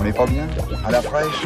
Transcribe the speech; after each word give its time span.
On 0.00 0.04
est 0.04 0.12
pas 0.12 0.26
bien 0.26 0.46
À 0.84 0.90
la 0.90 1.02
fraîche 1.02 1.42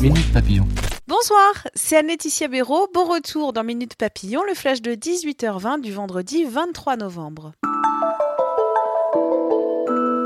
Minute 0.00 0.32
Papillon. 0.32 0.66
Bonsoir, 1.08 1.68
c'est 1.74 1.96
Anne-Laetitia 1.96 2.48
Béraud. 2.48 2.88
Bon 2.94 3.04
retour 3.04 3.52
dans 3.52 3.64
Minute 3.64 3.96
Papillon, 3.96 4.42
le 4.44 4.54
flash 4.54 4.80
de 4.80 4.92
18h20 4.92 5.80
du 5.80 5.92
vendredi 5.92 6.44
23 6.44 6.96
novembre. 6.96 7.52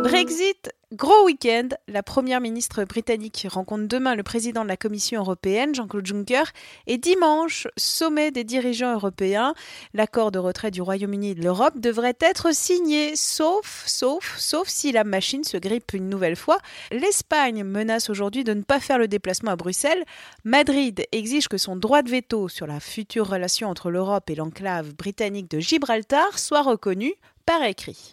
Brexit, 0.03 0.71
gros 0.93 1.25
week-end. 1.25 1.69
La 1.89 2.03
première 2.03 2.41
ministre 2.41 2.85
britannique 2.85 3.47
rencontre 3.51 3.89
demain 3.89 4.15
le 4.15 4.23
président 4.23 4.63
de 4.63 4.69
la 4.69 4.77
Commission 4.77 5.21
européenne, 5.21 5.75
Jean-Claude 5.75 6.07
Juncker, 6.07 6.45
et 6.87 6.97
dimanche, 6.97 7.67
sommet 7.77 8.31
des 8.31 8.45
dirigeants 8.45 8.95
européens. 8.95 9.55
L'accord 9.95 10.31
de 10.31 10.39
retrait 10.39 10.71
du 10.71 10.83
Royaume-Uni 10.83 11.35
de 11.35 11.43
l'Europe 11.43 11.79
devrait 11.81 12.17
être 12.21 12.55
signé, 12.55 13.17
sauf, 13.17 13.85
sauf, 13.87 14.37
sauf 14.39 14.69
si 14.69 14.93
la 14.93 15.05
machine 15.05 15.45
se 15.45 15.57
grippe 15.57 15.93
une 15.93 16.09
nouvelle 16.09 16.37
fois. 16.37 16.59
L'Espagne 16.93 17.65
menace 17.65 18.09
aujourd'hui 18.09 18.45
de 18.45 18.55
ne 18.55 18.63
pas 18.63 18.81
faire 18.81 18.99
le 18.99 19.09
déplacement 19.09 19.51
à 19.53 19.57
Bruxelles. 19.57 20.05
Madrid 20.45 21.05
exige 21.13 21.49
que 21.49 21.59
son 21.59 21.77
droit 21.77 22.03
de 22.03 22.11
veto 22.11 22.49
sur 22.49 22.67
la 22.67 22.81
future 22.81 23.29
relation 23.29 23.69
entre 23.69 23.91
l'Europe 23.91 24.31
et 24.31 24.35
l'enclave 24.37 24.95
britannique 24.95 25.51
de 25.51 25.59
Gibraltar 25.59 26.39
soit 26.39 26.63
reconnu 26.63 27.15
par 27.45 27.63
écrit 27.63 28.13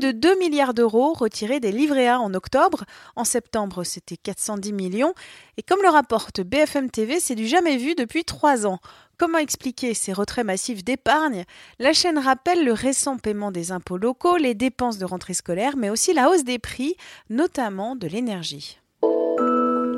de 0.00 0.10
2 0.10 0.38
milliards 0.38 0.74
d'euros 0.74 1.12
retirés 1.12 1.60
des 1.60 1.70
livrets 1.70 2.08
A 2.08 2.18
en 2.18 2.34
octobre. 2.34 2.84
En 3.14 3.24
septembre, 3.24 3.84
c'était 3.84 4.16
410 4.16 4.72
millions. 4.72 5.14
Et 5.56 5.62
comme 5.62 5.82
le 5.82 5.88
rapporte 5.88 6.40
BFM 6.40 6.90
TV, 6.90 7.20
c'est 7.20 7.36
du 7.36 7.46
jamais 7.46 7.76
vu 7.76 7.94
depuis 7.94 8.24
trois 8.24 8.66
ans. 8.66 8.80
Comment 9.18 9.38
expliquer 9.38 9.94
ces 9.94 10.12
retraits 10.12 10.46
massifs 10.46 10.82
d'épargne? 10.82 11.44
La 11.78 11.92
chaîne 11.92 12.18
rappelle 12.18 12.64
le 12.64 12.72
récent 12.72 13.18
paiement 13.18 13.52
des 13.52 13.70
impôts 13.70 13.98
locaux, 13.98 14.38
les 14.38 14.54
dépenses 14.54 14.98
de 14.98 15.04
rentrée 15.04 15.34
scolaire, 15.34 15.76
mais 15.76 15.90
aussi 15.90 16.14
la 16.14 16.30
hausse 16.30 16.44
des 16.44 16.58
prix, 16.58 16.96
notamment 17.28 17.94
de 17.94 18.08
l'énergie 18.08 18.80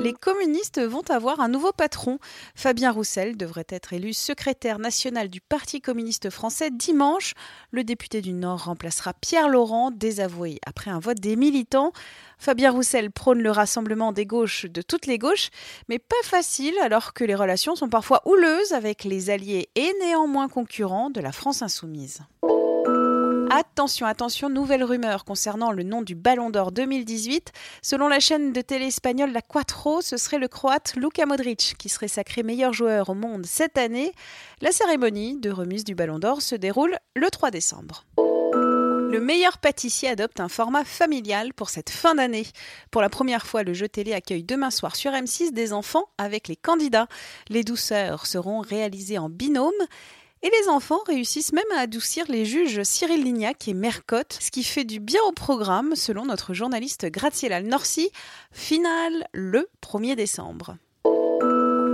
les 0.03 0.13
communistes 0.13 0.81
vont 0.81 1.09
avoir 1.09 1.39
un 1.39 1.47
nouveau 1.47 1.71
patron. 1.71 2.19
Fabien 2.55 2.91
Roussel 2.91 3.37
devrait 3.37 3.65
être 3.69 3.93
élu 3.93 4.11
secrétaire 4.11 4.77
national 4.77 5.29
du 5.29 5.39
Parti 5.39 5.79
communiste 5.79 6.29
français 6.29 6.71
dimanche. 6.71 7.33
Le 7.71 7.85
député 7.85 8.21
du 8.21 8.33
Nord 8.33 8.65
remplacera 8.65 9.13
Pierre 9.13 9.47
Laurent, 9.47 9.91
désavoué 9.91 10.59
après 10.65 10.91
un 10.91 10.99
vote 10.99 11.21
des 11.21 11.37
militants. 11.37 11.93
Fabien 12.37 12.71
Roussel 12.71 13.11
prône 13.11 13.41
le 13.41 13.51
rassemblement 13.51 14.11
des 14.11 14.25
gauches 14.25 14.65
de 14.65 14.81
toutes 14.81 15.05
les 15.05 15.17
gauches, 15.17 15.49
mais 15.87 15.99
pas 15.99 16.15
facile 16.23 16.75
alors 16.81 17.13
que 17.13 17.23
les 17.23 17.35
relations 17.35 17.75
sont 17.75 17.89
parfois 17.89 18.21
houleuses 18.25 18.73
avec 18.73 19.05
les 19.05 19.29
alliés 19.29 19.69
et 19.75 19.93
néanmoins 20.01 20.49
concurrents 20.49 21.11
de 21.11 21.21
la 21.21 21.31
France 21.31 21.61
insoumise. 21.61 22.19
Attention, 23.55 24.07
attention, 24.07 24.49
nouvelle 24.49 24.83
rumeur 24.83 25.25
concernant 25.25 25.71
le 25.71 25.83
nom 25.83 26.01
du 26.01 26.15
Ballon 26.15 26.49
d'Or 26.49 26.71
2018. 26.71 27.51
Selon 27.83 28.07
la 28.07 28.19
chaîne 28.19 28.51
de 28.51 28.61
télé 28.61 28.87
espagnole 28.87 29.31
La 29.31 29.43
Quattro, 29.43 30.01
ce 30.01 30.17
serait 30.17 30.39
le 30.39 30.47
croate 30.47 30.95
Luka 30.95 31.27
Modric 31.27 31.75
qui 31.77 31.87
serait 31.87 32.07
sacré 32.07 32.41
meilleur 32.41 32.73
joueur 32.73 33.09
au 33.09 33.13
monde 33.13 33.45
cette 33.45 33.77
année. 33.77 34.11
La 34.61 34.71
cérémonie 34.71 35.39
de 35.39 35.51
remise 35.51 35.83
du 35.83 35.93
Ballon 35.93 36.17
d'Or 36.17 36.41
se 36.41 36.55
déroule 36.55 36.97
le 37.15 37.29
3 37.29 37.51
décembre. 37.51 38.05
Le 38.17 39.19
meilleur 39.19 39.59
pâtissier 39.59 40.09
adopte 40.09 40.39
un 40.39 40.49
format 40.49 40.83
familial 40.83 41.53
pour 41.53 41.69
cette 41.69 41.91
fin 41.91 42.15
d'année. 42.15 42.47
Pour 42.89 43.03
la 43.03 43.09
première 43.09 43.45
fois, 43.45 43.61
le 43.61 43.75
jeu 43.75 43.87
télé 43.87 44.13
accueille 44.13 44.43
demain 44.43 44.71
soir 44.71 44.95
sur 44.95 45.11
M6 45.11 45.51
des 45.51 45.73
enfants 45.73 46.05
avec 46.17 46.47
les 46.47 46.55
candidats. 46.55 47.07
Les 47.49 47.63
douceurs 47.63 48.25
seront 48.25 48.61
réalisées 48.61 49.19
en 49.19 49.29
binôme 49.29 49.71
et 50.43 50.51
les 50.61 50.69
enfants 50.69 50.99
réussissent 51.07 51.53
même 51.53 51.63
à 51.75 51.79
adoucir 51.79 52.25
les 52.27 52.45
juges 52.45 52.83
Cyril 52.83 53.23
Lignac 53.23 53.67
et 53.67 53.73
Mercotte, 53.73 54.37
ce 54.39 54.51
qui 54.51 54.63
fait 54.63 54.83
du 54.83 54.99
bien 54.99 55.21
au 55.27 55.31
programme, 55.31 55.95
selon 55.95 56.25
notre 56.25 56.53
journaliste 56.53 57.05
Graziella 57.05 57.61
Norcy. 57.61 58.11
Finale 58.51 59.25
le 59.33 59.69
1er 59.81 60.15
décembre. 60.15 60.75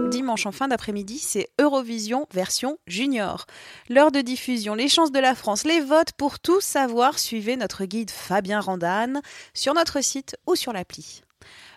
Dimanche 0.09 0.47
en 0.47 0.51
fin 0.51 0.67
d'après-midi, 0.67 1.19
c'est 1.19 1.49
Eurovision 1.59 2.27
version 2.33 2.79
junior. 2.87 3.45
L'heure 3.87 4.11
de 4.11 4.21
diffusion, 4.21 4.73
les 4.73 4.87
chances 4.89 5.11
de 5.11 5.19
la 5.19 5.35
France, 5.35 5.63
les 5.63 5.79
votes 5.79 6.13
pour 6.13 6.39
tout 6.39 6.61
savoir, 6.61 7.19
suivez 7.19 7.55
notre 7.55 7.85
guide 7.85 8.09
Fabien 8.09 8.59
Randane 8.59 9.21
sur 9.53 9.75
notre 9.75 10.01
site 10.01 10.35
ou 10.47 10.55
sur 10.55 10.73
l'appli. 10.73 11.21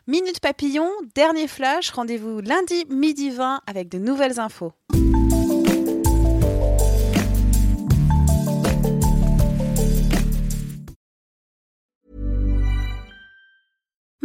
Minute 0.06 0.40
Papillon, 0.40 0.90
dernier 1.14 1.46
flash, 1.46 1.90
rendez-vous 1.90 2.40
lundi 2.40 2.86
midi 2.88 3.30
20 3.30 3.60
avec 3.66 3.90
de 3.90 3.98
nouvelles 3.98 4.40
infos. 4.40 4.72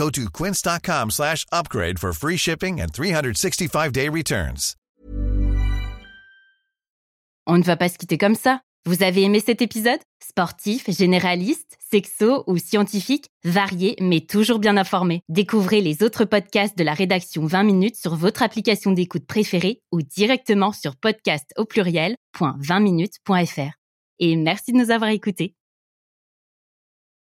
Go 0.00 0.08
to 0.08 0.30
quince.com 0.30 1.10
slash 1.10 1.44
upgrade 1.52 1.98
for 1.98 2.14
free 2.14 2.38
shipping 2.38 2.80
and 2.80 2.94
365-day 2.94 4.08
returns. 4.08 4.74
On 7.46 7.58
ne 7.58 7.62
va 7.62 7.76
pas 7.76 7.90
se 7.90 7.98
quitter 7.98 8.16
comme 8.16 8.34
ça. 8.34 8.62
Vous 8.86 9.02
avez 9.02 9.24
aimé 9.24 9.42
cet 9.44 9.60
épisode? 9.60 9.98
Sportif, 10.26 10.90
généraliste, 10.90 11.76
sexo 11.90 12.44
ou 12.46 12.56
scientifique, 12.56 13.26
varié 13.44 13.94
mais 14.00 14.22
toujours 14.22 14.58
bien 14.58 14.78
informé. 14.78 15.20
Découvrez 15.28 15.82
les 15.82 16.02
autres 16.02 16.24
podcasts 16.24 16.78
de 16.78 16.84
la 16.84 16.94
rédaction 16.94 17.44
20 17.44 17.64
minutes 17.64 17.96
sur 17.96 18.16
votre 18.16 18.42
application 18.42 18.92
d'écoute 18.92 19.26
préférée 19.26 19.82
ou 19.92 20.00
directement 20.00 20.72
sur 20.72 20.96
podcast 20.96 21.52
au 21.58 21.66
pluriel.20minutes.fr. 21.66 23.74
Et 24.18 24.36
merci 24.36 24.72
de 24.72 24.78
nous 24.78 24.90
avoir 24.90 25.10
écoutés. 25.10 25.54